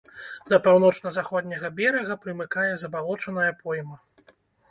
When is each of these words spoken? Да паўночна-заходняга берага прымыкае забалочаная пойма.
Да 0.51 0.57
паўночна-заходняга 0.67 1.69
берага 1.81 2.17
прымыкае 2.23 2.71
забалочаная 2.85 3.51
пойма. 3.61 3.97